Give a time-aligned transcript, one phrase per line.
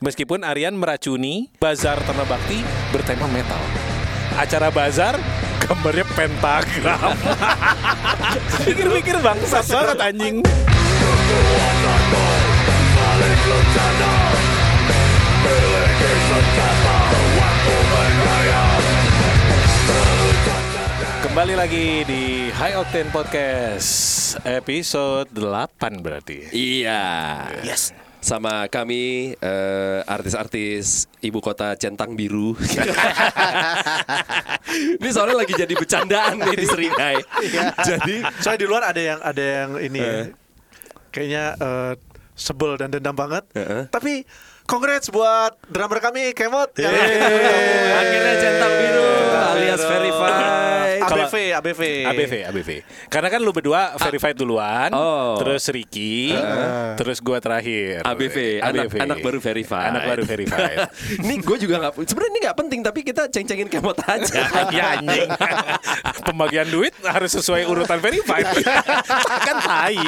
[0.00, 3.60] Meskipun Aryan meracuni Bazar Tanah Bakti bertema metal.
[4.32, 5.20] Acara bazar
[5.60, 7.20] gambarnya pentagram.
[8.64, 10.36] Pikir-pikir bangsat banget anjing.
[21.20, 23.92] Kembali lagi di High Octane Podcast
[24.48, 26.48] episode 8 berarti.
[26.56, 27.04] Iya.
[27.60, 28.09] Yes.
[28.20, 32.52] Sama kami eh, artis-artis ibu kota centang biru.
[34.96, 37.16] ini soalnya lagi jadi bercandaan nih di Seringai.
[37.80, 40.24] jadi Soalnya di luar ada yang ada yang ini Eh.
[41.10, 41.92] kayaknya eh,
[42.34, 43.44] sebel dan dendam banget.
[43.52, 43.88] Heeh.
[43.88, 44.24] Tapi
[44.64, 46.72] congrats buat drummer kami Kemot.
[46.76, 46.92] yang-
[47.96, 49.08] akhirnya centang biru
[49.50, 50.39] alias verified.
[51.10, 51.82] ABV, ABV.
[52.06, 52.70] ABV, ABV.
[53.10, 55.38] Karena kan lu berdua verified duluan, Oh.
[55.38, 56.34] terus Ricky,
[56.94, 58.06] terus gua terakhir.
[58.06, 59.90] ABV, anak, anak baru verified.
[59.90, 60.78] Anak baru verified.
[61.24, 61.92] ini gue juga nggak.
[62.06, 64.40] Sebenarnya ini nggak penting, tapi kita ceng-cengin kemot aja.
[64.76, 65.28] ya anjing.
[66.28, 68.46] Pembagian duit harus sesuai urutan verified.
[69.42, 69.98] kan tai.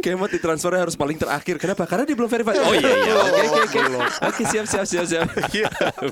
[0.00, 1.56] Kemot ditransfernya harus paling terakhir.
[1.58, 1.84] Kenapa?
[1.84, 2.58] Karena dia belum verified.
[2.60, 3.14] Oh iya iya.
[3.16, 3.80] Oke oke oke.
[4.26, 5.26] Oke siap siap siap siap.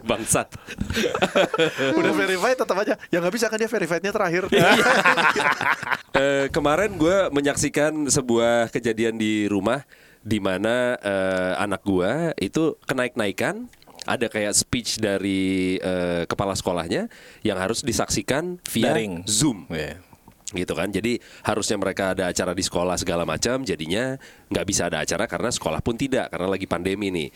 [0.04, 0.48] Bangsat.
[1.94, 2.94] Udah verified tetap aja.
[3.08, 4.42] Ya nggak bisa kan dia verifiednya terakhir.
[6.14, 9.82] Eh, kemarin gue menyaksikan sebuah kejadian di rumah
[10.22, 13.66] di mana eh, anak gue itu kenaik-naikan
[14.06, 17.10] ada kayak speech dari eh, kepala sekolahnya
[17.42, 19.26] yang harus disaksikan via Daring.
[19.26, 19.66] Zoom.
[19.66, 19.98] Iya.
[20.54, 24.14] gitu kan jadi harusnya mereka ada acara di sekolah segala macam jadinya
[24.54, 27.28] nggak bisa ada acara karena sekolah pun tidak karena lagi pandemi nih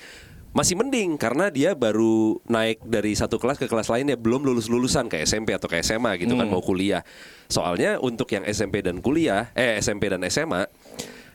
[0.56, 5.06] masih mending karena dia baru naik dari satu kelas ke kelas lainnya belum lulus lulusan
[5.12, 7.04] ke SMP atau ke SMA gitu kan mau kuliah.
[7.46, 10.66] Soalnya untuk yang SMP dan kuliah eh SMP dan SMA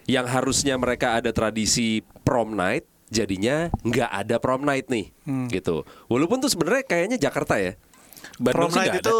[0.09, 2.83] yang harusnya mereka ada tradisi prom night
[3.13, 5.13] jadinya nggak ada prom night nih
[5.53, 5.85] gitu.
[6.09, 7.77] Walaupun tuh sebenarnya kayaknya Jakarta ya.
[8.41, 9.17] Bandung Prom sih night itu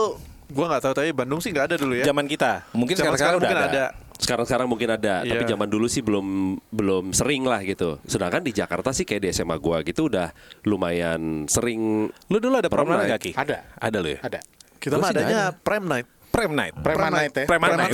[0.54, 2.06] gua nggak tahu tapi Bandung sih nggak ada dulu ya.
[2.08, 2.66] Zaman kita.
[2.74, 3.86] Mungkin Zaman sekarang, sekarang udah mungkin ada.
[4.24, 5.52] Sekarang-sekarang mungkin ada, tapi Iya.
[5.54, 6.26] zaman dulu sih belum
[6.72, 8.00] belum sering lah gitu.
[8.08, 10.32] Sedangkan di Jakarta sih kayak di SMA gua gitu udah
[10.64, 12.08] lumayan sering.
[12.32, 13.32] Lu dulu ada prom Prom night Ki?
[13.36, 13.68] Ada.
[13.76, 14.20] Ada lu ya?
[14.24, 14.40] Ada.
[14.80, 16.08] Kita mah adanya prime night.
[16.34, 16.74] Prem night.
[16.74, 17.46] Preman night ya.
[17.46, 17.94] Preman Preman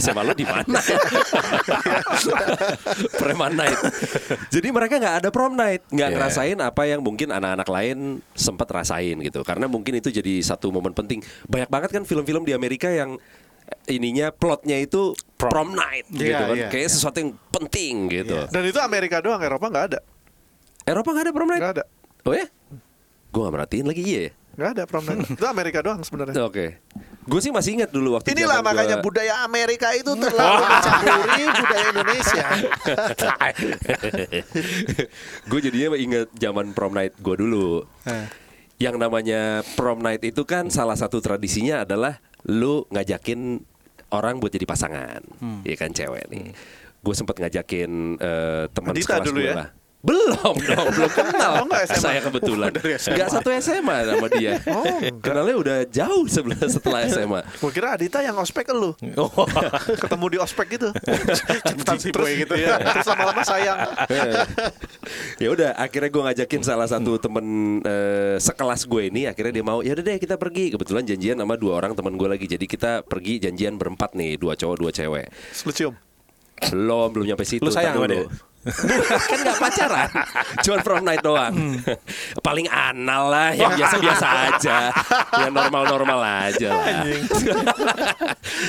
[0.00, 0.64] SMA lo di mana?
[3.20, 3.76] Preman night.
[4.48, 6.16] Jadi mereka nggak ada prom night, nggak Iya.
[6.16, 7.98] ngerasain apa yang mungkin anak-anak lain
[8.32, 9.44] sempat rasain gitu.
[9.44, 11.20] Karena mungkin itu jadi satu momen penting.
[11.44, 13.20] Banyak banget kan film-film di Amerika yang
[13.86, 16.56] ininya plotnya itu prom, night gitu Iya, kan.
[16.56, 18.36] iya, Kayaknya sesuatu yang penting gitu.
[18.48, 20.00] Dan itu Amerika doang, Eropa nggak ada.
[20.84, 21.60] Eropa nggak ada prom night?
[21.60, 21.84] Nggak ada.
[22.24, 22.46] Oh ya?
[23.28, 24.32] Gue gak merhatiin lagi iya ya?
[24.54, 25.26] Nggak ada prom night.
[25.26, 26.34] itu Amerika doang sebenarnya.
[26.48, 26.78] Oke
[27.24, 31.86] Gue sih masih ingat dulu waktu Inilah makanya gua- budaya Amerika itu terlalu mencampuri budaya
[31.90, 32.46] Indonesia.
[35.48, 37.84] Gue jadinya inget zaman prom night gue dulu
[38.76, 39.40] Yang namanya
[39.74, 42.20] prom night itu kan salah satu tradisinya adalah
[42.50, 43.62] Lu ngajakin
[44.12, 45.20] orang buat jadi pasangan.
[45.64, 46.52] Iya kan cewek nih.
[47.04, 49.54] Gue sempet ngajakin eh, teman sekelas dulu ya?
[49.56, 49.68] lah
[50.04, 50.56] Belum dong,
[50.92, 52.02] belum kenal Oh, nggak SMA?
[52.04, 53.16] Saya kebetulan Oh, dari SMA.
[53.16, 55.24] Gak satu SMA sama dia Oh, enggak.
[55.24, 58.92] Kenalnya udah jauh sebelah setelah SMA Gue kira Adita yang ospek lu.
[59.16, 59.32] Oh.
[60.04, 60.92] Ketemu di ospek gitu.
[61.64, 62.52] Cepetan si boy gitu.
[62.52, 63.78] Iya, terus lama-lama sayang.
[65.42, 67.46] ya udah akhirnya gue ngajakin salah satu temen
[67.80, 71.56] eh, sekelas gue ini akhirnya dia mau ya udah deh kita pergi kebetulan janjian sama
[71.56, 75.26] dua orang teman gue lagi jadi kita pergi janjian berempat nih dua cowok dua cewek
[75.64, 75.94] Lu cium.
[76.64, 78.28] belum belum nyampe situ Lu sayang sama dulu.
[79.30, 80.08] kan nggak pacaran.
[80.64, 81.52] Cuma prom night doang.
[82.40, 84.78] Paling anal lah yang biasa-biasa aja.
[85.44, 87.04] Yang normal-normal aja lah.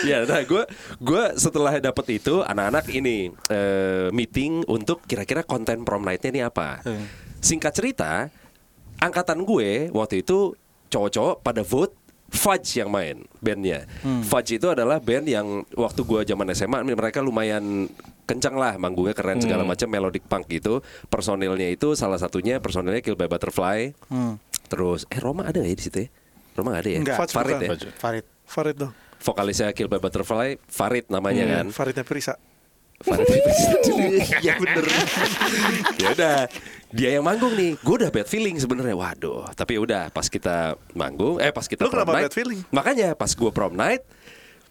[0.08, 0.64] Ya nah gue
[1.02, 6.84] gue setelah dapet itu anak-anak ini eh, meeting untuk kira-kira konten prom nightnya ini apa.
[7.40, 8.12] Singkat cerita
[9.00, 10.56] angkatan gue waktu itu
[10.92, 11.94] cowok-cowok pada vote
[12.26, 13.86] Fudge yang main bandnya.
[14.26, 17.86] Fudge itu adalah band yang waktu gua zaman SMA mereka lumayan
[18.26, 20.82] kencang lah manggungnya keren segala macam melodic punk gitu.
[21.08, 23.94] Personilnya itu salah satunya personilnya Kill by Butterfly.
[24.66, 26.08] Terus eh Roma ada nggak ya di situ ya?
[26.58, 27.00] Roma nggak ada ya?
[27.02, 27.18] Nggak.
[27.22, 27.62] Fudge Farid bukan.
[27.62, 27.70] ya.
[27.70, 27.94] Farid.
[27.96, 28.26] Farid.
[28.46, 28.94] Farid dong.
[29.16, 31.66] Vokalisnya Kill by Butterfly Farid namanya kan.
[31.70, 32.36] Faridnya Prisa.
[32.96, 33.28] Farid
[34.40, 34.88] ya bener
[36.00, 36.36] ya udah
[36.96, 41.36] dia yang manggung nih gue udah bad feeling sebenarnya waduh tapi udah pas kita manggung
[41.44, 42.60] eh pas kita Lu prom kenapa night bad feeling?
[42.72, 44.00] makanya pas gue prom night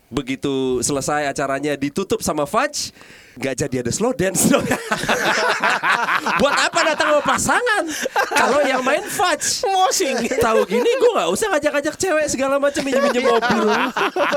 [0.08, 2.96] begitu selesai acaranya ditutup sama Fudge
[3.34, 4.62] nggak jadi ada slow dance dong.
[6.40, 7.84] Buat apa datang sama pasangan?
[8.34, 10.16] Kalau yang main fudge, mosing.
[10.38, 13.64] Tahu gini gue nggak usah ngajak-ngajak cewek segala macam minjem-minjem mobil.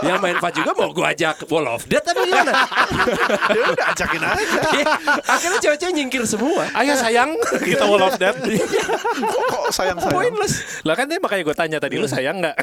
[0.02, 2.54] yang main fudge juga mau gue ajak wall of death apa gimana?
[3.48, 4.60] Ya udah ajakin aja.
[4.76, 4.86] Iya,
[5.26, 6.68] Akhirnya cewek-cewek nyingkir semua.
[6.76, 7.32] Ayo sayang,
[7.64, 8.36] kita wall of that.
[8.38, 10.14] Kok sayang sayang.
[10.14, 10.84] Pointless.
[10.84, 12.56] Lah kan dia makanya gue tanya tadi lu sayang nggak?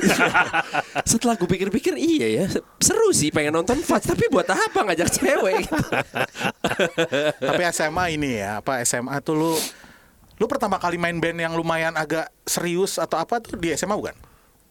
[1.11, 2.45] Setelah gue pikir-pikir iya ya
[2.79, 5.65] seru sih pengen nonton fudge tapi buat apa ngajak cewek?
[5.65, 5.77] gitu.
[7.49, 9.53] Tapi SMA ini ya, apa SMA tuh lu
[10.35, 14.17] lu pertama kali main band yang lumayan agak serius atau apa tuh di SMA bukan?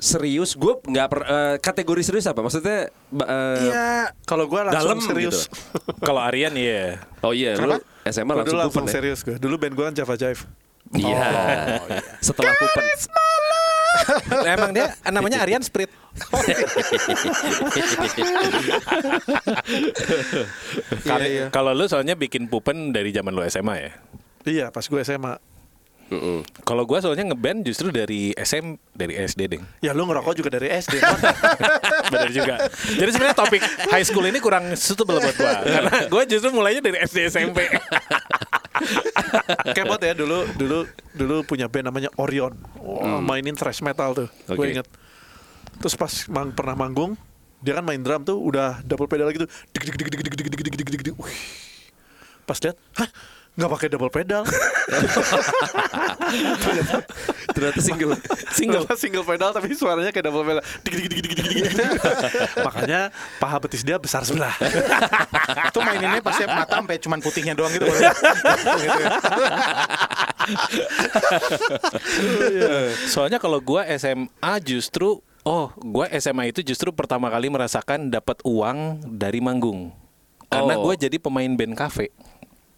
[0.04, 4.12] serius gue nggak per, eh, kategori serius apa maksudnya eh, Iya.
[4.26, 5.48] Kalau gue langsung Dalam serius.
[6.08, 7.00] Kalau Aryan iya.
[7.24, 8.12] oh iya lu Kenapa?
[8.12, 8.94] SMA langsung dulu langsung ya?
[9.00, 9.40] serius gue.
[9.40, 10.44] Dulu band gue kan Java Jive.
[10.94, 11.80] iya
[12.28, 12.86] setelah kupen
[14.46, 15.90] Emang dia namanya Aryan Sprit.
[21.04, 21.46] Kali- Iya, iya.
[21.50, 23.92] Kalau lu soalnya bikin pupen dari zaman lu SMA ya.
[24.44, 25.40] Iya pas gue SMA.
[26.04, 26.44] Mm-mm.
[26.62, 29.64] Kalau gua soalnya ngeband justru dari SM dari SD ding.
[29.80, 31.00] Ya lu ngerokok juga dari SD.
[32.14, 32.56] Benar juga.
[32.92, 37.02] Jadi sebenarnya topik high school ini kurang suitable buat gua karena gua justru mulainya dari
[37.02, 37.66] SD SMP.
[39.76, 40.78] Kepot ya dulu dulu
[41.14, 42.54] dulu punya band namanya Orion.
[42.78, 43.22] Wow, hmm.
[43.26, 44.30] mainin thrash metal tuh.
[44.46, 44.56] Okay.
[44.56, 44.88] Gue inget.
[45.82, 47.18] Terus pas mang pernah manggung,
[47.60, 49.50] dia kan main drum tuh udah double pedal gitu.
[52.44, 53.10] Pas lihat, hah
[53.54, 54.42] nggak pakai double pedal,
[57.54, 58.18] ternyata single
[58.50, 60.66] single single pedal tapi suaranya kayak double pedal.
[60.82, 61.70] Dik, dik, dik, dik, dik, dik.
[62.66, 64.58] Makanya paha betis dia besar sebelah.
[65.70, 67.86] Itu maininnya pasti mata sampai cuman putihnya doang gitu.
[67.86, 67.94] gitu
[72.58, 72.90] ya.
[73.06, 79.06] Soalnya kalau gua SMA justru oh, gua SMA itu justru pertama kali merasakan dapat uang
[79.14, 79.94] dari manggung.
[80.50, 80.90] Karena Oh.
[80.90, 82.10] gua jadi pemain band cafe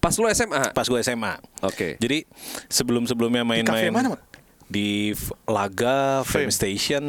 [0.06, 1.34] pas lu SMA pas gua SMA.
[1.66, 2.30] oke Jadi
[2.70, 4.22] sebelum-sebelumnya Di main-main cafe mana, Mat?
[4.66, 5.14] di
[5.46, 6.54] Laga, Fame Fame.
[6.54, 7.06] Station,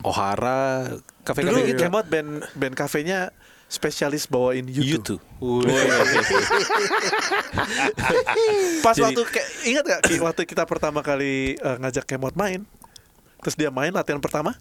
[0.00, 1.80] Ohara, Dulu kafe-kafe gitu.
[1.80, 3.28] Kemot band band kafenya
[3.68, 5.20] spesialis bawain YouTube.
[5.20, 5.22] YouTube.
[8.84, 12.64] Pas Jadi- waktu kayak ingat gak Ki, waktu kita pertama kali eh, ngajak Kemot main,
[13.40, 14.52] terus dia main latihan pertama,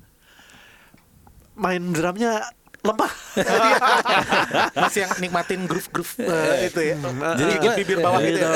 [1.56, 2.40] main drumnya
[2.84, 3.12] lemah.
[4.84, 6.96] Masih yang nikmatin groove-groove eh, itu ya.
[7.40, 8.52] Jadi Gigit bibir bawah gitu ya.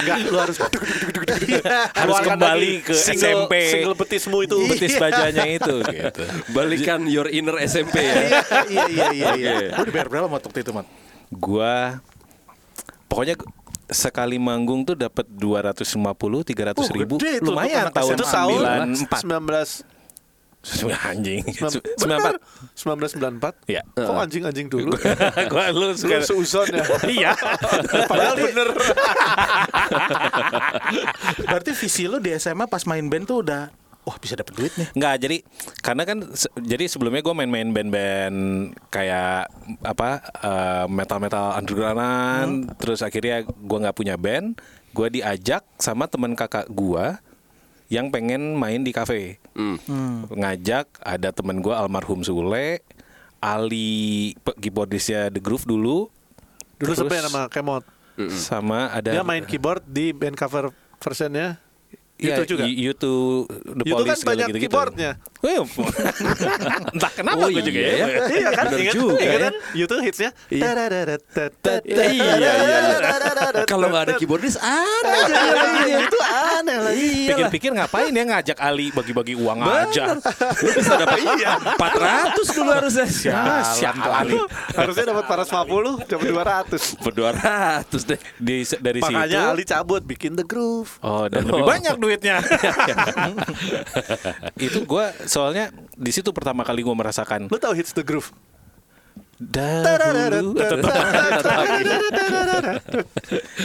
[0.00, 0.56] Enggak, lu harus
[1.92, 3.52] Harus kembali ke single, SMP.
[3.68, 4.56] Single betismu itu.
[4.72, 6.22] Betis bajanya itu gitu.
[6.56, 8.14] balikan your inner SMP ya
[8.72, 9.54] Iya iya iya iya.
[9.76, 10.88] Lu dibayar berapa waktu itu, Mat?
[11.28, 12.00] Gua
[13.08, 13.36] pokoknya
[13.92, 17.92] sekali manggung tuh dapat 250 300 Oh, ribu gede itu lumayan.
[17.92, 18.16] Itu tahun
[18.96, 19.91] 94 19
[21.02, 21.42] anjing
[21.98, 22.38] benar,
[22.78, 23.66] 94 1994.
[23.66, 24.94] ya Kok anjing-anjing dulu?
[25.52, 26.86] gua lu suka seuzon ya.
[27.18, 27.32] iya
[28.06, 28.70] Padahal bener.
[31.50, 34.88] Berarti visi lu di SMA pas main band tuh udah wah bisa dapet duit nih.
[34.98, 35.36] Nggak, jadi
[35.78, 38.38] karena kan se- jadi sebelumnya gue main-main band-band
[38.90, 39.46] kayak
[39.82, 40.08] apa
[40.42, 44.58] eh, metal-metal undergroundan, terus akhirnya gue nggak punya band,
[44.90, 47.14] gue diajak sama teman kakak gue
[47.92, 49.36] yang pengen main di kafe,
[50.30, 52.80] ngajak ada temen gue almarhum Sule,
[53.36, 56.08] Ali keyboardisnya The Groove dulu,
[56.80, 57.84] Dulu Terus- sebenarnya nama Kemot.
[58.28, 61.56] sama ada Dia main keyboard di band cover versionnya.
[62.16, 62.62] Iya, itu juga.
[62.64, 63.12] You, You to
[63.50, 64.70] the You to Police kan banyak gitu-gitu.
[64.70, 65.10] keyboardnya.
[65.42, 65.58] Wih,
[66.94, 68.06] Entah kenapa Oh, gue juga iya ya.
[68.06, 68.18] ya.
[68.38, 68.64] Iya kan?
[68.64, 69.38] Bener Ingat, juga ingat ya.
[69.42, 69.52] kan?
[69.74, 70.30] YouTube hitsnya.
[70.46, 70.62] Iya.
[70.62, 71.80] Tadadadadadadad.
[71.82, 73.64] Iya, iya, iya.
[73.64, 75.22] kalau nggak ada keyboardis aneh.
[76.00, 76.92] Itu aneh lah.
[76.94, 80.14] Pikir-pikir ngapain ya ngajak Ali bagi-bagi uang aja.
[80.14, 83.06] Lu bisa dapat iya 400 dulu harusnya.
[83.74, 84.38] Tuh Ali.
[84.72, 86.26] Harusnya dapat 450, dapat
[86.70, 87.02] 200.
[87.02, 88.20] Per 200 deh.
[88.38, 89.10] Dari situ.
[89.10, 91.02] Makanya Ali cabut bikin The Groove.
[91.02, 91.68] Oh, dan lebih Oh.
[91.68, 92.44] banyak duitnya.
[94.68, 98.28] itu gue soalnya di situ pertama kali gue merasakan Lu tahu hits The Groove?
[99.42, 100.54] dahulu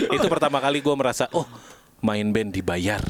[0.18, 1.46] itu pertama kali gue merasa oh
[2.02, 3.04] main band dibayar.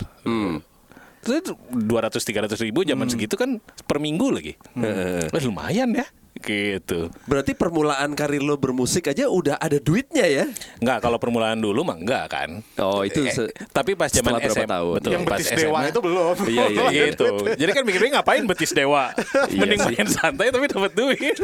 [1.24, 4.60] Terus dua ratus tiga ratus ribu zaman segitu kan per minggu lagi.
[4.84, 6.04] Eh, lumayan ya
[6.40, 7.00] gitu.
[7.24, 10.46] Berarti permulaan karir lo bermusik aja udah ada duitnya ya?
[10.78, 12.50] Enggak, kalau permulaan dulu mah enggak kan.
[12.78, 14.94] Oh, itu Eh, se- tapi pas zaman setelah berapa SM, tahun?
[14.96, 16.36] betul, Yang pas betis SMA, dewa itu belum.
[16.44, 17.04] Iya, iya, iya.
[17.12, 17.26] gitu.
[17.52, 19.04] Jadi kan mikirnya ngapain betis dewa?
[19.48, 19.96] Iya Mending sih.
[19.96, 21.38] main santai tapi dapat duit.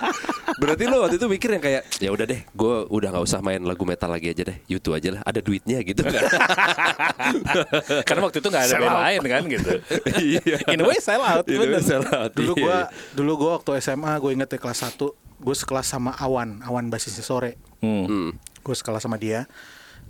[0.60, 3.60] Berarti lo waktu itu mikir yang kayak ya udah deh, gue udah nggak usah main
[3.60, 6.22] lagu metal lagi aja deh, YouTube aja lah, ada duitnya gitu kan?
[8.02, 9.00] Karena waktu itu nggak ada band out.
[9.00, 9.70] lain kan gitu.
[10.16, 10.56] Iya.
[10.68, 11.44] In a way sell out.
[11.44, 11.64] Dulu
[12.52, 12.86] Iya, gua iya.
[13.12, 14.96] dulu gua waktu SMA gue inget ya kelas 1
[15.40, 17.56] gue sekelas sama Awan, Awan basisnya sore.
[17.80, 18.04] Hmm.
[18.04, 18.30] Hmm.
[18.60, 19.48] Gue sekelas sama dia.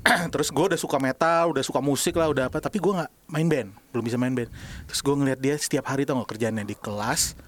[0.35, 2.59] Terus gue udah suka metal, udah suka musik lah, udah apa.
[2.59, 4.51] Tapi gue nggak main band, belum bisa main band.
[4.91, 7.39] Terus gue ngeliat dia setiap hari tau gak kerjaannya di kelas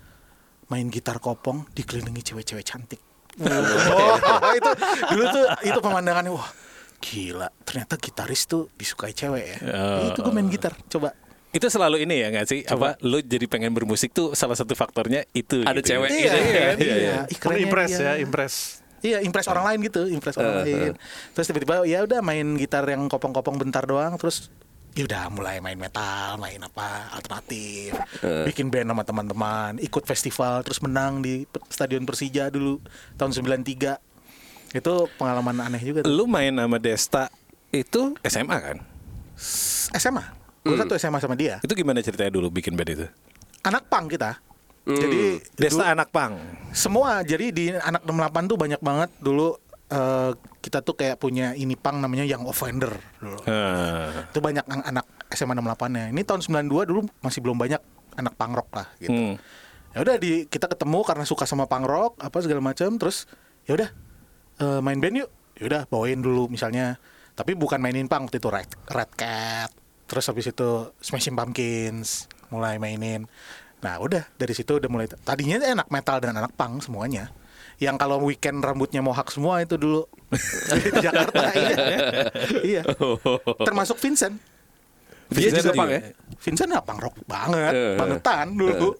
[0.70, 3.02] main gitar kopong dikelilingi cewek-cewek cantik.
[3.42, 4.70] oh, itu
[5.08, 6.52] dulu tuh itu pemandangannya wah
[7.00, 9.58] gila ternyata gitaris tuh disukai cewek ya.
[9.72, 10.12] Oh.
[10.12, 11.16] Itu gue main gitar, coba.
[11.52, 12.60] Itu selalu ini ya nggak sih?
[12.64, 15.60] Apa lu jadi pengen bermusik tuh salah satu faktornya itu.
[15.60, 15.88] Ada gitu.
[15.94, 16.36] cewek Iya, gitu.
[16.36, 16.96] iya, Iya, iya.
[16.96, 17.16] iya.
[17.28, 18.54] Ih, kerennya impress ya, impress.
[19.02, 20.94] Iya, impress orang lain gitu, impress orang lain.
[21.34, 24.48] Terus tiba-tiba ya udah main gitar yang kopong-kopong bentar doang, terus
[24.94, 27.96] ya udah mulai main metal, main apa alternatif,
[28.46, 32.78] bikin band sama teman-teman, ikut festival, terus menang di Stadion Persija dulu
[33.18, 33.98] tahun 93.
[34.72, 36.08] Itu pengalaman aneh juga tuh.
[36.08, 37.28] Lu main sama Desta
[37.74, 38.78] itu SMA kan?
[39.98, 40.41] SMA.
[40.62, 41.58] Gue satu SMA sama dia.
[41.60, 43.06] Itu gimana ceritanya dulu bikin band itu?
[43.66, 44.38] Anak pang kita.
[44.82, 46.38] Jadi Desta dulu- anak pang.
[46.74, 49.54] Semua jadi di anak 68 tuh banyak banget dulu
[49.90, 50.30] eh,
[50.62, 53.38] kita tuh kayak punya ini pang namanya Young Offender dulu.
[53.46, 54.26] Ah.
[54.30, 56.10] Itu banyak anak SMA 68-nya.
[56.10, 57.82] Ini tahun 92 dulu masih belum banyak
[58.18, 59.12] anak punk rock lah gitu.
[59.14, 59.34] Hmm.
[59.92, 63.26] Ya udah di kita ketemu karena suka sama punk rock apa segala macam terus
[63.66, 63.90] ya udah
[64.62, 65.30] eh, main band yuk.
[65.58, 66.98] Ya udah bawain dulu misalnya
[67.32, 69.81] tapi bukan mainin punk waktu itu Red, Red Cat.
[70.12, 70.68] Terus habis itu
[71.00, 73.24] Smashing Pumpkins mulai mainin.
[73.80, 77.32] Nah, udah dari situ udah mulai tadinya anak metal dan anak punk semuanya.
[77.80, 80.04] Yang kalau weekend rambutnya mohak semua itu dulu
[80.76, 81.76] di Jakarta iya.
[82.60, 82.82] iya.
[83.64, 84.36] Termasuk Vincent.
[85.32, 86.00] Dia Vincent juga pang ya?
[86.44, 87.96] Vincent apa punk rock banget, Eh.
[87.96, 88.92] bangetan dulu.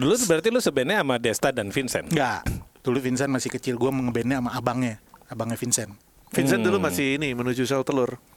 [0.00, 2.08] Dulu tuh berarti lu sebenarnya sama Desta dan Vincent.
[2.08, 2.48] Enggak.
[2.80, 4.96] Dulu Vincent masih kecil, gue ngebandnya sama abangnya,
[5.28, 5.92] abangnya Vincent.
[6.32, 8.16] Vincent dulu masih ini menuju sel telur.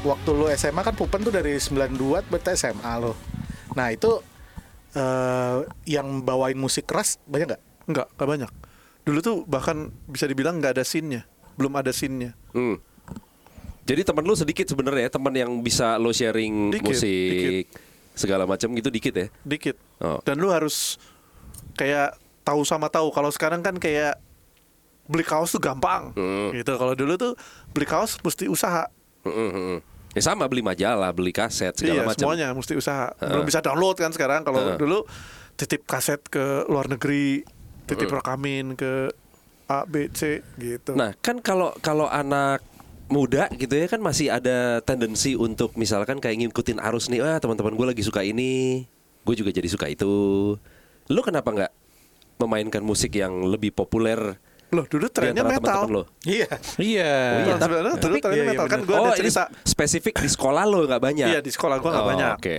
[0.00, 3.12] waktu lo SMA kan Pupen tuh dari 92 berarti SMA lo.
[3.76, 4.20] Nah itu
[4.90, 7.62] eh yang bawain musik keras banyak nggak?
[7.86, 8.50] Enggak, enggak banyak.
[9.06, 11.24] Dulu tuh bahkan bisa dibilang nggak ada scene-nya.
[11.54, 12.34] Belum ada scene-nya.
[12.56, 12.80] Hmm.
[13.86, 17.66] Jadi teman lu sedikit sebenarnya teman yang bisa lo sharing Dikit, musik
[18.14, 19.26] segala macam gitu dikit ya.
[19.42, 19.76] Dikit.
[19.98, 20.22] Oh.
[20.22, 21.00] Dan lu harus
[21.74, 22.14] kayak
[22.46, 23.10] tahu sama tahu.
[23.10, 24.18] Kalau sekarang kan kayak
[25.10, 26.14] beli kaos tuh gampang.
[26.14, 26.54] Hmm.
[26.54, 26.70] Gitu.
[26.70, 27.32] Kalau dulu tuh
[27.74, 28.86] beli kaos mesti usaha.
[29.26, 29.78] Heeh, heeh.
[30.10, 32.26] Ya sama beli majalah, beli kaset segala iya, macam.
[32.26, 33.14] semuanya mesti usaha.
[33.22, 34.42] Belum bisa download kan sekarang.
[34.42, 34.78] Kalau Heeh.
[34.78, 34.98] dulu
[35.54, 37.46] titip kaset ke luar negeri,
[37.86, 39.14] titip rekamin ke
[39.70, 40.98] A, B, C gitu.
[40.98, 42.58] Nah, kan kalau kalau anak
[43.10, 47.78] muda gitu ya kan masih ada tendensi untuk misalkan kayak ngikutin arus nih, wah teman-teman
[47.78, 48.86] gue lagi suka ini,
[49.22, 50.10] gue juga jadi suka itu.
[51.06, 51.72] Lu kenapa nggak
[52.42, 55.82] memainkan musik yang lebih populer Loh, dulu di trennya metal.
[55.84, 56.02] lo?
[56.22, 56.46] Iya.
[56.76, 57.12] Iya.
[57.42, 59.44] Iya, sebenarnya dulu Tapi- trennya iya, iya, metal kan gue oh, ada ini cerita.
[59.62, 61.26] spesifik di sekolah lo nggak banyak?
[61.26, 62.34] Iya, di sekolah gua nggak Oh, banyak.
[62.36, 62.58] Oke.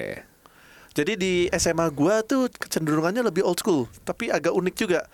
[0.91, 5.07] Jadi di SMA gua tuh kecenderungannya lebih old school, tapi agak unik juga.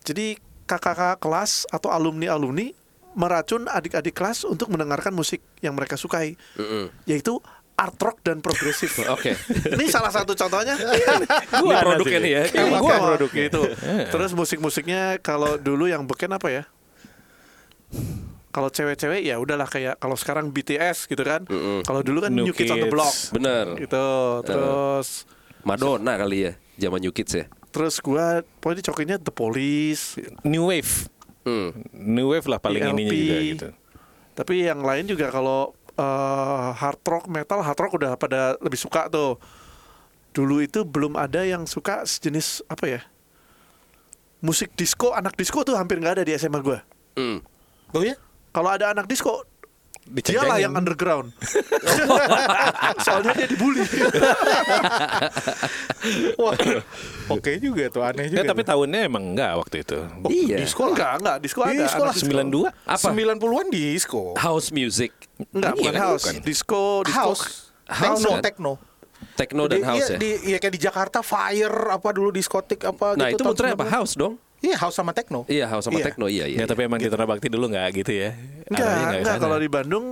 [0.00, 2.76] Jadi kakak-kakak kelas atau alumni-alumni
[3.10, 6.92] meracun adik-adik kelas untuk mendengarkan musik yang mereka sukai, Mm-mm.
[7.04, 7.40] yaitu
[7.80, 9.00] art rock dan progresif.
[9.16, 9.32] Oke.
[9.48, 10.76] Ini salah satu contohnya.
[11.64, 12.42] Ini produknya nih ya.
[12.52, 13.42] Kayak gua Sama, produknya.
[13.48, 13.62] gitu.
[14.12, 16.62] Terus musik-musiknya kalau dulu yang beken apa ya?
[18.50, 21.46] Kalau cewek-cewek ya udahlah kayak kalau sekarang BTS gitu kan.
[21.86, 22.90] Kalau dulu kan New New, Kids on the.
[22.92, 23.14] Block.
[23.32, 23.78] Bener.
[23.80, 24.06] Gitu.
[24.44, 25.24] Terus
[25.64, 27.46] Madonna kali ya, zaman New Kids ya.
[27.70, 30.18] terus gua pokoknya cokinnya The Police.
[30.42, 31.06] New Wave.
[31.46, 31.70] Hmm.
[31.94, 32.98] New Wave lah paling ELP.
[33.06, 33.68] juga gitu.
[34.34, 39.12] Tapi yang lain juga kalau eh, hard rock, metal, hard rock udah pada lebih suka
[39.12, 39.36] tuh.
[40.32, 43.00] Dulu itu belum ada yang suka sejenis apa ya?
[44.40, 46.80] Musik disco, anak disco tuh hampir nggak ada di SMA gua.
[47.18, 47.44] Hmm.
[47.92, 48.16] Oh ya?
[48.50, 49.44] Kalau ada anak disco,
[50.02, 50.42] Dicengin.
[50.42, 51.28] dialah yang underground.
[53.04, 53.80] Soalnya dia dibully.
[56.40, 56.54] Wah.
[57.28, 58.36] Oke juga tuh aneh juga.
[58.36, 58.68] Ya, tapi tuh.
[58.74, 59.98] tahunnya emang enggak waktu itu.
[60.00, 60.56] Oh, Iya.
[60.56, 60.90] Di sekolah.
[60.92, 61.70] enggak, enggak, disco ada.
[61.70, 62.26] Di sekolah anak disco.
[62.26, 62.66] 92?
[62.88, 63.06] Apa?
[63.06, 64.22] 90-an disco.
[64.34, 65.10] House music,
[65.50, 66.22] Enggak, Iya, bukan kan, house.
[66.22, 66.34] bukan.
[66.42, 67.18] Disco, disco.
[67.20, 67.42] House.
[67.86, 68.42] House, Techno, kan?
[68.42, 68.72] techno.
[69.36, 70.16] techno dan Di- house iya, ya.
[70.16, 73.30] Di, iya kayak di Jakarta Fire apa dulu diskotik apa Nah, gitu.
[73.30, 73.84] itu tahun muternya apa?
[73.84, 73.94] 90-an.
[73.94, 74.34] House dong.
[74.60, 75.48] Iya, house sama techno.
[75.48, 76.06] Iya, house sama Iya.
[76.12, 76.26] techno.
[76.28, 76.58] Iya, iya.
[76.62, 78.36] Ya, tapi emang di Tanah Bakti dulu nggak gitu ya.
[78.68, 79.24] Enggak, enggak.
[79.24, 79.40] sana.
[79.40, 80.04] Kalau di Bandung,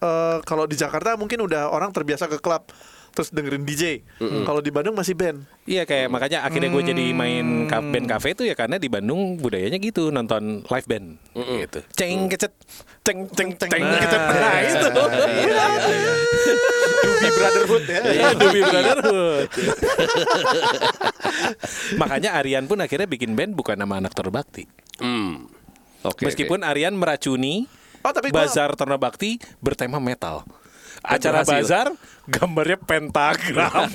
[0.00, 2.72] eh, kalau di Jakarta mungkin udah orang terbiasa ke klub.
[3.10, 4.04] Terus dengerin DJ.
[4.18, 5.42] Kalau di Bandung masih band.
[5.64, 9.36] Iya kayak makanya akhirnya gue jadi main ka- band cafe itu ya karena di Bandung
[9.36, 11.80] budayanya gitu nonton live band gitu.
[11.92, 12.52] Ceng kecet
[13.02, 14.20] ceng ceng ceng kecet.
[14.20, 14.88] Nah itu.
[16.98, 18.00] Dubi Brotherhood ya.
[18.06, 19.48] Iya, Dubi Brotherhood.
[21.96, 24.66] Makanya Aryan pun akhirnya bikin band bukan nama anak Torbakti.
[24.98, 25.46] Hmm.
[26.00, 26.24] Oke.
[26.24, 27.66] Meskipun Aryan meracuni
[27.98, 30.46] Oh, tapi gua- Bazar Torbakti bertema metal.
[31.00, 31.54] Acara berhasil.
[31.64, 31.86] bazar
[32.26, 33.88] gambarnya pentagram.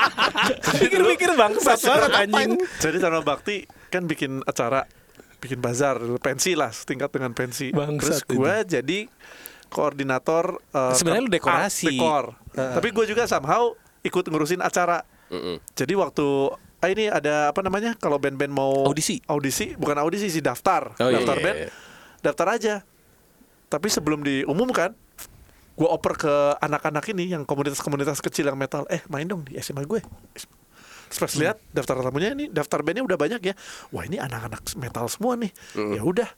[0.80, 2.50] Pikir-pikir bangsat banget anjing.
[2.78, 3.56] Jadi Taruna Bakti
[3.88, 4.86] kan bikin acara
[5.38, 7.70] bikin bazar pensi lah setingkat dengan pensi.
[7.70, 8.98] Bangsat Terus gue jadi
[9.66, 11.86] koordinator eh, Sebenarnya lu dekorasi.
[11.86, 12.24] art, dekor.
[12.52, 15.04] Tapi gue juga somehow ikut ngurusin acara.
[15.30, 15.62] Mm-mm.
[15.72, 16.26] Jadi waktu
[16.80, 19.20] ah ini ada apa namanya kalau band-band mau Audisi.
[19.28, 21.68] audisi bukan audisi sih daftar Oh, iya, daftar iya, band iya.
[22.24, 22.74] daftar aja
[23.68, 24.96] tapi sebelum diumumkan
[25.80, 28.84] gue oper ke anak-anak ini yang komunitas-komunitas kecil yang metal.
[28.92, 30.04] Eh main dong di SMA gue.
[31.08, 33.54] Terus lihat daftar tamunya ini daftar bandnya udah banyak ya.
[33.88, 35.48] Wah ini anak-anak metal semua nih.
[35.96, 36.28] Ya udah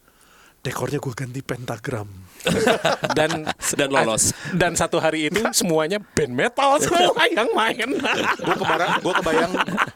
[0.63, 2.07] dekornya gue ganti pentagram
[3.17, 4.31] Dan Dan lolos.
[4.59, 7.87] Dan satu hari itu semuanya band metal semua yang main.
[8.35, 9.51] gue kemarin gue kebayang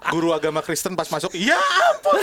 [0.08, 2.20] guru agama Kristen pas masuk ya ampun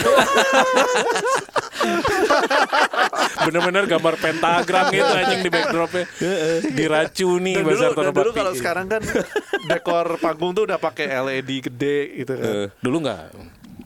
[3.44, 6.04] Bener-bener gambar pentagram gitu anjing di backdropnya.
[6.66, 9.02] Diracuni dan dulu, dan dulu kalau sekarang kan
[9.66, 13.22] dekor panggung tuh udah pakai LED gede gitu kan Eh, dulu nggak.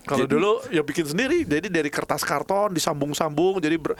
[0.03, 3.93] Kalau dulu ya bikin sendiri, jadi dari kertas karton disambung-sambung, jadi ber-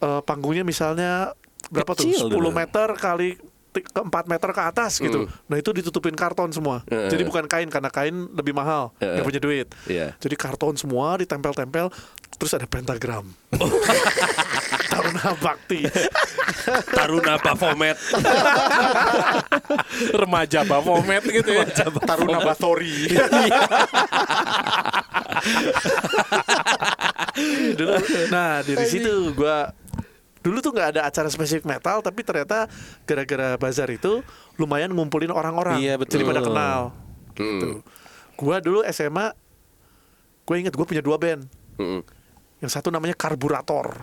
[0.00, 1.32] eh, panggungnya misalnya
[1.70, 2.28] berapa Kecil tuh?
[2.32, 2.48] 10 dulu.
[2.50, 3.36] meter kali
[3.70, 5.30] ke 4 meter ke atas gitu.
[5.46, 6.82] Nah itu ditutupin karton semua.
[6.90, 7.06] Heeh.
[7.06, 9.22] Jadi bukan kain karena kain lebih mahal, Heeh.
[9.22, 9.68] nggak punya duit.
[9.86, 10.18] Iya.
[10.18, 11.86] Jadi karton semua ditempel-tempel,
[12.34, 13.30] terus ada pentagram.
[14.90, 15.86] Taruna Bakti.
[16.90, 17.94] Taruna Bafomet.
[20.18, 21.64] Remaja Baphomet gitu ya.
[22.02, 23.14] Taruna Bathori
[27.76, 27.94] dulu,
[28.34, 29.72] nah dari situ gua
[30.40, 32.64] dulu tuh nggak ada acara spesifik metal tapi ternyata
[33.04, 34.24] gara-gara bazar itu
[34.56, 36.16] lumayan ngumpulin orang-orang Iya, betul.
[36.16, 36.80] jadi pada kenal.
[37.32, 37.84] Gitu.
[38.34, 39.36] Gua dulu SMA
[40.42, 41.44] gue inget gue punya dua band.
[41.76, 42.02] Mm-mm.
[42.60, 43.96] yang satu namanya karburator.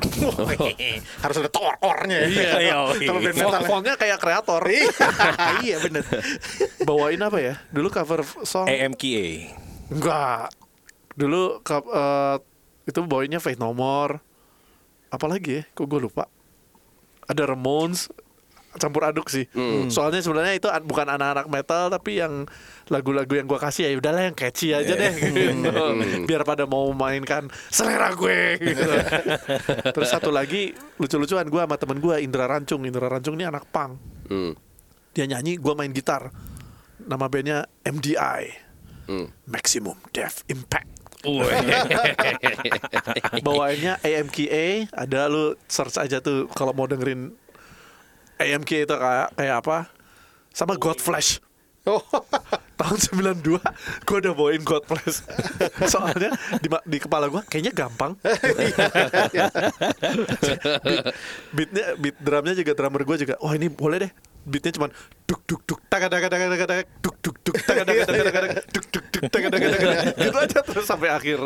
[1.23, 2.25] Harus ada tor-ornya.
[2.25, 2.57] Ya.
[2.57, 3.61] Iya, kalau band Font- metal.
[3.61, 3.67] Ya.
[3.67, 4.61] fontnya kayak kreator.
[5.61, 5.77] Iya.
[5.79, 6.01] Bener.
[6.81, 7.53] Bawain apa ya?
[7.69, 8.65] Dulu cover song.
[8.65, 9.53] AMKA.
[9.87, 10.49] enggak
[11.13, 12.35] dulu eh,
[12.83, 14.19] itu bawainnya Faith No More
[15.09, 15.63] apalagi ya?
[15.71, 16.25] Kok gue lupa?
[17.25, 18.07] Ada Ramones
[18.77, 19.49] campur aduk sih.
[19.89, 22.45] Soalnya sebenarnya itu an- bukan anak-anak metal tapi yang
[22.87, 25.13] lagu-lagu yang gue kasih ya udahlah yang catchy aja deh.
[25.17, 25.65] Gitu.
[26.29, 28.61] biar pada mau mainkan selera gue.
[28.61, 28.85] Gitu.
[29.97, 32.85] terus satu lagi lucu-lucuan gue sama temen gue Indra Rancung.
[32.85, 33.97] Indra Rancung ini anak punk.
[34.29, 34.53] Mm.
[35.11, 36.29] dia nyanyi gue main gitar.
[37.01, 38.69] Nama bandnya MDI
[39.07, 39.31] Mm.
[39.47, 40.96] Maximum Death Impact
[43.45, 47.33] bawaannya AMKA ada lu search aja tuh kalau mau dengerin
[48.37, 49.77] AMK itu kayak kayak apa?
[50.53, 51.41] Sama Godflesh
[51.89, 52.01] oh.
[52.77, 52.99] Tahun
[53.41, 53.57] 92
[54.05, 55.25] gue udah bawain Godflesh
[55.91, 56.29] soalnya
[56.61, 58.13] di, di kepala gue kayaknya gampang.
[60.85, 61.05] Beat,
[61.49, 63.33] beatnya beat drumnya juga drummer gue juga.
[63.41, 64.13] Oh ini boleh deh
[64.47, 64.89] beatnya cuman
[65.27, 68.39] duk duk duk taga taga taga taga taga duk duk duk taga taga taga taga
[68.39, 70.03] taga, duk duk duk taga taga taga taga.
[70.15, 71.37] gitu aja terus sampai akhir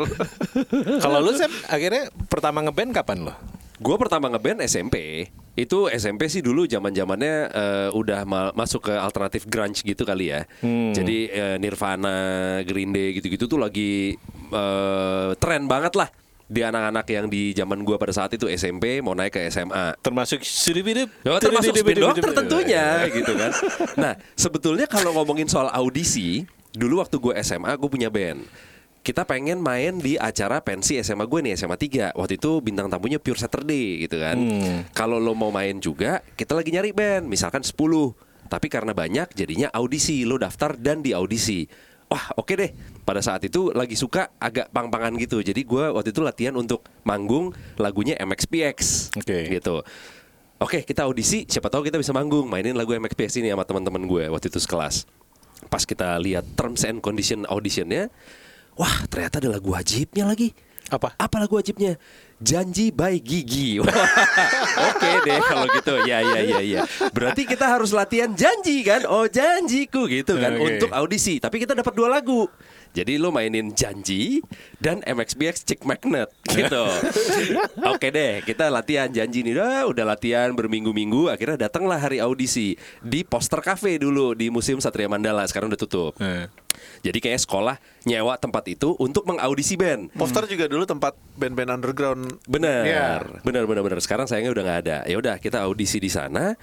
[1.02, 3.34] Kalau lu Sam akhirnya pertama ngeband kapan lo?
[3.82, 5.26] Gue pertama ngeband SMP.
[5.52, 7.50] Itu SMP sih dulu zaman zamannya
[7.90, 10.46] udah ma- masuk ke alternatif grunge gitu kali ya.
[10.94, 12.14] Jadi eh, Nirvana,
[12.62, 14.14] Green Day gitu-gitu tuh lagi
[14.48, 16.08] eh, tren banget lah
[16.52, 19.96] di anak-anak yang di zaman gua pada saat itu SMP mau naik ke SMA.
[20.04, 21.08] Termasuk Sudibidip.
[21.24, 23.50] Ya, termasuk spin doctor tentunya gitu kan.
[23.96, 26.44] Nah sebetulnya kalau ngomongin soal audisi,
[26.76, 28.44] dulu waktu gue SMA gue punya band.
[29.02, 33.18] Kita pengen main di acara pensi SMA gue nih SMA 3 Waktu itu bintang tamunya
[33.18, 34.38] Pure Saturday gitu kan.
[34.94, 37.74] Kalau lo mau main juga Kita lagi nyari band Misalkan 10
[38.46, 40.22] Tapi karena banyak jadinya audisi.
[40.22, 41.66] Lo daftar dan di audisi
[42.14, 42.70] Wah oke deh
[43.02, 47.50] Pada saat itu lagi suka agak pang-pangan gitu Jadi gue waktu itu latihan untuk manggung
[47.74, 49.50] lagunya MXPX Oke.
[49.50, 49.82] gitu
[50.62, 54.24] Oke kita audisi Siapa tahu kita bisa manggung Mainin lagu MXPX ini sama teman-teman gue
[54.30, 55.10] Waktu itu sekelas
[55.66, 58.06] Pas kita lihat terms and condition auditionnya
[58.78, 60.54] Wah ternyata ada lagu wajibnya lagi
[60.86, 61.18] Apa?
[61.18, 61.98] Apa lagu wajibnya?
[62.42, 63.86] Janji by Gigi Wah,
[64.90, 66.80] Oke deh kalau gitu Ya ya ya ya
[67.14, 70.62] Berarti kita harus latihan janji kan Oh janjiku gitu kan Oke.
[70.76, 72.50] Untuk audisi Tapi kita dapat dua lagu
[72.92, 74.42] Jadi lu mainin Janji
[74.76, 76.84] dan MXBX Chick Magnet gitu.
[77.92, 79.56] Oke deh, kita latihan Janji nih.
[79.56, 81.32] Udah, udah latihan berminggu-minggu.
[81.32, 85.48] Akhirnya datanglah hari audisi di Poster Cafe dulu di Museum Satria Mandala.
[85.48, 86.12] Sekarang udah tutup.
[86.20, 86.52] Eh.
[87.02, 90.12] Jadi kayak sekolah nyewa tempat itu untuk mengaudisi band.
[90.14, 92.31] Poster juga dulu tempat band-band underground.
[92.44, 93.06] Bener, Iya.
[93.42, 93.98] bener, bener, bener.
[94.00, 94.96] Sekarang sayangnya udah nggak ada.
[95.04, 96.54] Ya udah, kita audisi di sana.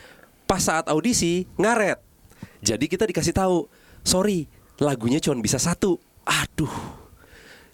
[0.44, 2.02] Pas saat audisi ngaret.
[2.60, 3.70] Jadi kita dikasih tahu,
[4.02, 6.00] sorry, lagunya cuma bisa satu.
[6.26, 6.72] Aduh.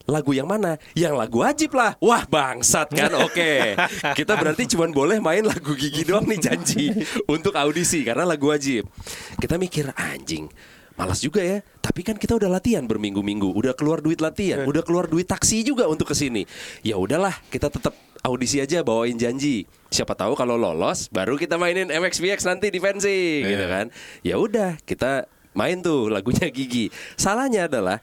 [0.05, 0.77] Lagu yang mana?
[0.93, 1.97] Yang lagu wajib lah.
[1.97, 3.09] Wah bangsat kan.
[3.25, 3.73] Oke.
[4.21, 6.93] Kita berarti cuma boleh main lagu gigi doang nih janji
[7.33, 8.85] untuk audisi karena lagu wajib.
[9.41, 10.45] Kita mikir anjing.
[10.95, 11.59] Malas juga ya.
[11.83, 15.85] Tapi kan kita udah latihan berminggu-minggu, udah keluar duit latihan, udah keluar duit taksi juga
[15.91, 16.47] untuk ke sini.
[16.81, 17.91] Ya udahlah, kita tetap
[18.23, 19.67] audisi aja bawain janji.
[19.91, 23.85] Siapa tahu kalau lolos baru kita mainin MXPX nanti di fencing gitu kan.
[24.23, 26.89] Ya udah, kita main tuh lagunya Gigi.
[27.19, 27.99] Salahnya adalah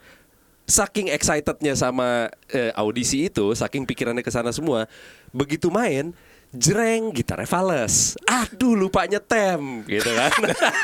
[0.68, 4.86] saking excitednya sama eh, audisi itu, saking pikirannya ke sana semua,
[5.34, 6.14] begitu main
[6.52, 8.14] jreng gitarnya fales.
[8.28, 10.30] Aduh lupa nyetem gitu kan.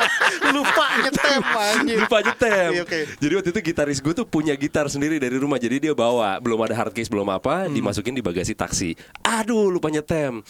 [0.48, 1.98] Lupa nyetem anjir.
[2.00, 2.70] lupa nyetem.
[2.72, 3.00] Iya, oke.
[3.20, 5.60] Jadi waktu itu gitaris gue tuh punya gitar sendiri dari rumah.
[5.60, 7.76] Jadi dia bawa, belum ada hard case, belum apa, Hmm.
[7.76, 8.96] dimasukin di bagasi taksi.
[9.20, 10.40] Aduh, lupa nyetem.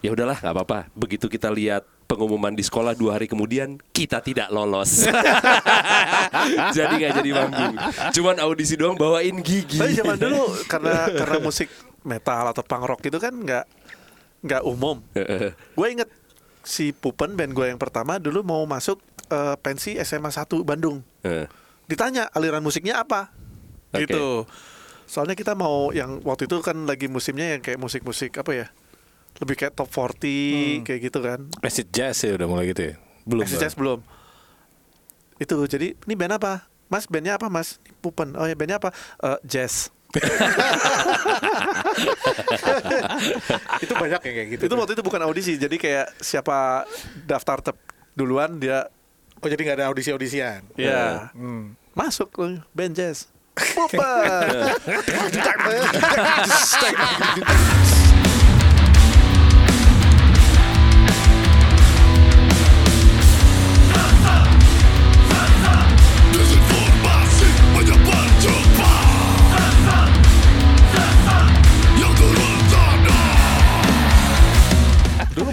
[0.00, 0.78] Ya udahlah, nggak apa-apa.
[0.94, 5.04] Begitu kita lihat pengumuman di sekolah dua hari kemudian, kita tidak lolos.
[6.76, 7.74] jadi nggak jadi manggung.
[8.14, 9.76] Cuman audisi doang bawain gigi.
[9.76, 11.68] Tapi zaman dulu karena karena musik
[12.06, 13.64] metal atau punk rock itu kan nggak
[14.42, 15.02] nggak umum.
[15.74, 16.08] gue inget
[16.62, 21.02] si Pupen band gue yang pertama dulu mau masuk eh, pensi SMA 1 Bandung.
[21.24, 21.48] Eh,
[21.88, 23.32] Ditanya aliran musiknya apa?
[23.96, 24.04] Oke.
[24.04, 24.44] Gitu.
[25.08, 28.66] Soalnya kita mau yang waktu itu kan lagi musimnya yang kayak musik-musik apa ya?
[29.40, 31.48] Lebih kayak top 40 kayak gitu kan.
[31.64, 32.94] Acid jazz ya udah mulai gitu ya.
[33.24, 33.44] Belum.
[33.44, 34.00] Acid Jazz belum.
[35.40, 36.68] Itu jadi ini band apa?
[36.88, 37.80] Mas bandnya apa mas?
[38.04, 38.36] Pupen.
[38.36, 38.92] Oh ya bandnya apa?
[39.24, 39.88] Eh, jazz.
[43.84, 44.62] itu banyak ya kayak gitu.
[44.64, 45.60] itu waktu itu bukan audisi.
[45.60, 46.88] Jadi kayak siapa
[47.28, 47.76] daftar tep
[48.16, 48.88] duluan dia
[49.38, 50.66] Oh jadi nggak ada audisi-audisian.
[50.74, 51.74] ya Hmm.
[51.94, 53.30] masuk loh, band jazz.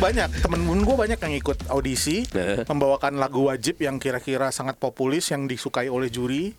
[0.05, 2.29] banyak temen-temen gue banyak yang ikut audisi
[2.69, 6.53] membawakan lagu wajib yang kira-kira sangat populis yang disukai oleh juri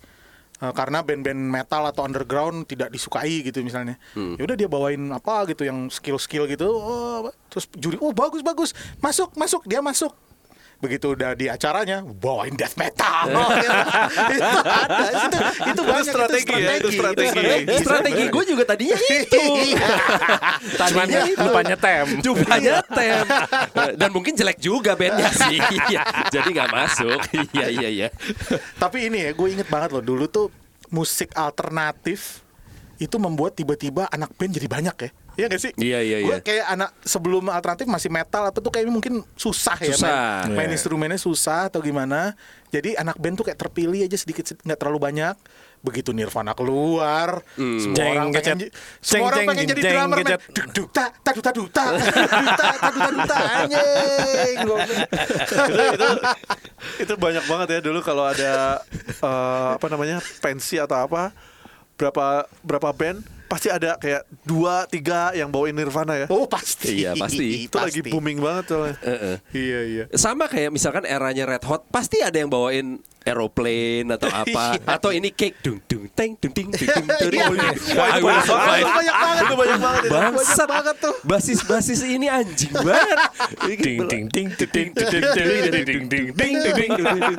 [0.57, 4.01] Eh, karena band-band metal atau underground tidak disukai gitu misalnya.
[4.41, 6.65] Ya udah dia bawain apa gitu yang skill-skill gitu.
[6.73, 8.73] Oh, terus juri oh bagus bagus.
[9.05, 10.17] Masuk masuk dia masuk.
[10.77, 13.05] Begitu udah di acaranya bawain death metal.
[13.37, 13.69] Oh, gitu.
[14.37, 15.39] itu ada itu,
[15.73, 17.41] itu banyak strategi ya, itu strategi.
[17.85, 19.45] Strategi gue juga tadinya itu.
[20.81, 21.43] Cuman Tadinya itu.
[21.45, 22.07] lupa nyetem.
[22.25, 23.25] Lupa nyetem.
[23.99, 25.59] Dan mungkin jelek juga bandnya sih.
[25.59, 26.03] Iya.
[26.33, 27.19] Jadi nggak masuk.
[27.53, 28.09] Iya iya iya.
[28.81, 30.49] Tapi ini ya, gue inget banget loh dulu tuh
[30.89, 32.41] musik alternatif
[32.97, 35.11] itu membuat tiba-tiba anak band jadi banyak ya.
[35.37, 35.73] Iya gak sih?
[35.77, 36.41] Iya, iya, Gue iya.
[36.41, 40.09] kayak anak sebelum alternatif masih metal apa tuh kayaknya mungkin susah ya Susah.
[40.43, 40.75] main, main Iya.
[40.75, 42.33] instrumennya susah atau gimana.
[42.69, 45.37] Jadi anak band tuh kayak terpilih aja sedikit nggak terlalu banyak.
[45.77, 49.93] Begitu Nirvana keluar, semua Jeng, orang pengen, ji- semua orang Jeng, pengen jeng, jadi jeng,
[49.93, 50.17] drummer.
[50.17, 50.27] men.
[50.27, 52.25] Duk duk ta ta duta duta duta
[52.57, 54.57] ta duta duta anjing.
[54.57, 54.73] Itu,
[55.87, 56.09] itu
[56.99, 61.31] itu banyak banget ya dulu kalau ada eh, apa namanya pensi atau apa
[61.95, 62.27] berapa
[62.61, 67.07] berapa band pasti ada kayak dua tiga yang bawain Nirvana ya Oh pasti.
[67.07, 67.71] Iya, pasti.
[67.71, 68.97] itu lagi booming banget soalnya
[69.55, 70.05] Iya iya.
[70.15, 75.35] Sama kayak misalkan eranya Red Hot pasti ada yang bawain aeroplane atau apa atau ini
[75.35, 77.59] cake dung dung teng dung ding dung dung dung.
[77.59, 77.75] Iya.
[77.99, 78.87] Wah, itu gue banyak survive.
[78.87, 80.15] banget itu banyak banget itu banyak banget itu.
[80.15, 81.15] Bangsat banget tuh.
[81.27, 83.19] Basis-basis ini anjing banget.
[83.67, 87.39] Ding ding ding ding ding ding ding ding ding ding ding.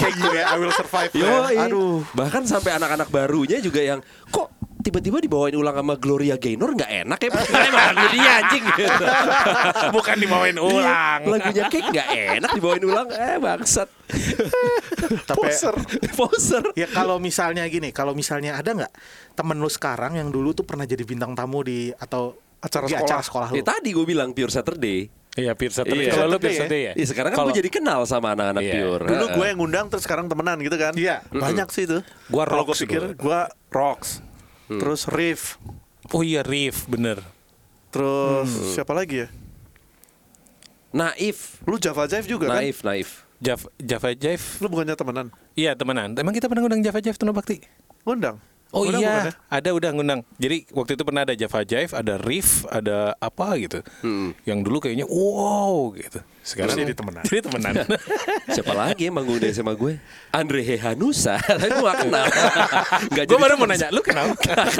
[0.00, 1.12] Kayak gue I will survive.
[1.12, 1.60] Yo, man.
[1.68, 2.00] Aduh.
[2.16, 4.00] Bahkan sampai anak-anak barunya juga yang
[4.32, 4.48] kok
[4.82, 9.04] tiba-tiba dibawain ulang sama Gloria Gaynor nggak enak ya Kan emang lagu dia anjing gitu.
[9.96, 11.20] Bukan dibawain ulang.
[11.24, 13.88] lagunya cake nggak enak dibawain ulang eh bangsat
[15.28, 15.74] Tapi Poser.
[16.12, 18.92] poser ya kalau misalnya gini, kalau misalnya ada nggak
[19.32, 23.06] temen lu sekarang yang dulu tuh pernah jadi bintang tamu di atau Acara di sekolah.
[23.08, 23.54] acara sekolah lu?
[23.56, 26.06] Ya, tadi gue bilang Pure Saturday Iya, Pure Saturday.
[26.06, 26.12] Iya.
[26.12, 26.58] Kalau lu Pure ya?
[26.60, 26.92] Saturday ya?
[26.92, 28.74] Iya sekarang kan gue jadi kenal sama anak-anak Iya.
[28.78, 31.26] Pure dulu gue yang ngundang terus sekarang temenan gitu kan Iya.
[31.28, 34.10] banyak sih itu Gua kalau gue Rocks pikir gue rocks
[34.78, 35.58] terus riff
[36.12, 37.24] Oh iya, Riff, bener.
[37.88, 39.28] terus siapa lagi ya
[40.92, 44.44] Naif lu Java Jive juga kan Naif Naif Java, Java Jive.
[44.60, 46.16] lu bukannya temenan Iya, temenan.
[46.16, 47.60] Emang kita pernah ngundang Java Jive Tuna Bakti?
[48.04, 48.40] Ngundang.
[48.72, 49.32] Oh bukan iya, ya?
[49.52, 50.20] ada udah ngundang.
[50.40, 53.84] Jadi waktu itu pernah ada Java Jive, ada Riff, ada apa gitu.
[54.48, 56.24] Yang dulu kayaknya wow gitu.
[56.40, 57.22] Sekarang Terus jadi temenan.
[57.28, 57.72] Jadi temenan.
[58.56, 60.00] Siapa lagi yang manggung di SMA gue?
[60.32, 61.36] Andre Hehanusa.
[61.36, 62.24] Tapi gue gak kenal.
[63.12, 64.32] Gak Gue baru mau nanya, lu kenal?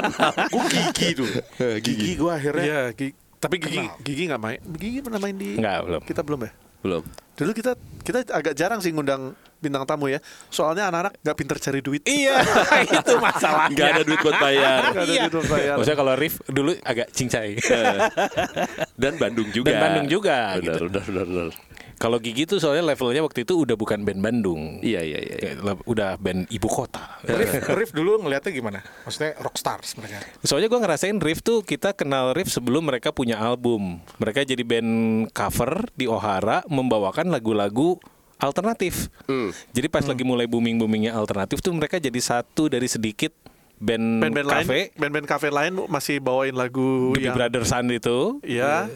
[0.53, 1.29] Gue gigi tuh.
[1.77, 4.01] Gigi gue akhirnya Iya, Gi- tapi Gigi Kenal.
[4.01, 4.59] Gigi nggak main.
[4.73, 6.01] Gigi pernah main di Enggak, belum.
[6.01, 6.51] Kita belum ya?
[6.81, 7.03] Belum.
[7.37, 10.19] Dulu kita kita agak jarang sih ngundang bintang tamu ya.
[10.49, 12.03] Soalnya anak-anak nggak pinter cari duit.
[12.03, 12.43] iya,
[12.99, 13.73] itu masalahnya.
[13.73, 14.77] Gak ada duit buat bayar.
[14.83, 15.21] Nggak ada Iya.
[15.23, 15.73] duit buat bayar.
[15.79, 17.55] Maksudnya kalau Riff dulu agak cincai.
[19.01, 19.67] Dan Bandung juga.
[19.69, 20.83] Dan Bandung juga, Benar, gitu.
[20.87, 21.49] benar, benar, benar.
[21.93, 24.81] kalau Gigi tuh soalnya levelnya waktu itu udah bukan band Bandung.
[24.81, 25.37] Iya, iya, iya.
[25.55, 26.99] Le- Udah band ibu kota.
[27.23, 28.79] Riff, Riff dulu ngeliatnya gimana?
[29.03, 30.19] Maksudnya rockstars mereka.
[30.41, 34.03] Soalnya gue ngerasain Riff tuh kita kenal Riff sebelum mereka punya album.
[34.19, 34.91] Mereka jadi band
[35.31, 37.95] cover di Ohara membawakan lagu-lagu
[38.43, 39.07] alternatif.
[39.25, 39.55] Hmm.
[39.71, 43.31] Jadi pas lagi mulai booming boomingnya alternatif tuh mereka jadi satu dari sedikit
[43.79, 44.79] band, band-band lain, cafe.
[44.99, 48.91] band-band cafe lain masih bawain lagu The yang Brother Sun itu Iya.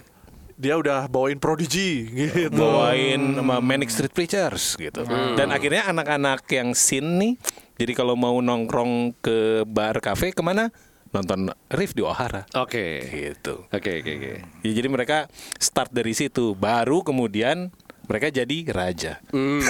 [0.58, 2.50] Dia udah bawain Prodigy gitu.
[2.58, 5.06] bawain sama Manic Street Preachers gitu.
[5.38, 7.34] Dan akhirnya anak-anak yang scene nih,
[7.78, 10.74] jadi kalau mau nongkrong ke bar cafe ke mana?
[11.14, 12.50] Nonton Riff di Ohara.
[12.58, 13.06] Oke.
[13.06, 13.70] Gitu.
[13.70, 14.32] Oke, oke, oke.
[14.66, 15.30] Ya, jadi mereka
[15.62, 17.70] start dari situ, baru kemudian
[18.08, 19.20] mereka jadi raja.
[19.36, 19.60] Hmm.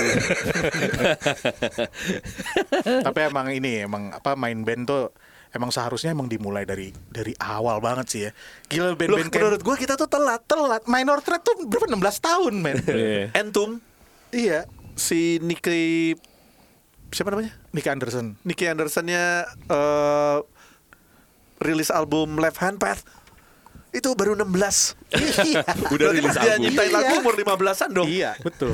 [3.06, 5.10] Tapi emang ini emang apa main band tuh
[5.52, 8.32] emang seharusnya emang dimulai dari dari awal banget sih ya.
[8.70, 10.46] Gila Loh, band-band kayak menurut gue kita tuh telat.
[10.46, 10.86] telat.
[10.86, 12.78] Minor Threat tuh berapa 16 tahun, men.
[12.86, 13.34] Iya.
[13.34, 13.82] Entum
[14.30, 14.70] iya.
[14.94, 16.14] si Nicky
[17.10, 17.58] siapa namanya?
[17.74, 18.38] Nick Anderson.
[18.46, 20.38] Nicky Andersonnya eh
[21.58, 23.02] rilis album Left Hand Path
[23.90, 24.48] itu baru 16
[25.16, 25.64] iya.
[25.94, 26.62] Udah Berarti rilis dia album.
[26.62, 28.74] nyiptain lagu umur 15an dong Iya, betul.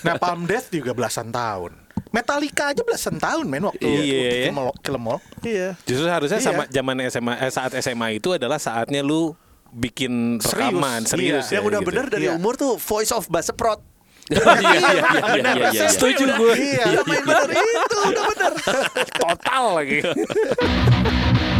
[0.00, 1.72] Nah, Palm Death juga belasan tahun.
[2.08, 5.08] Metallica aja belasan tahun, men waktu Iya, waktu iya.
[5.42, 6.46] Iya Justru harusnya Iya.
[6.46, 9.32] sama zaman SMA eh, saat SMA itu adalah saatnya lu
[9.68, 10.52] bikin Serius.
[10.52, 11.48] rekaman serius.
[11.48, 11.58] Iya.
[11.58, 11.88] Yang ya, udah gitu.
[11.88, 12.36] bener dari Iya.
[12.36, 13.80] umur tuh Voice of Baseprot
[14.30, 15.02] Iya, iya, iya,
[15.34, 15.86] iya, iya, iya.
[15.90, 16.52] Setuju gue.
[16.54, 16.84] Iya.
[16.94, 18.52] Udah main bener itu udah bener
[19.10, 19.98] Total lagi.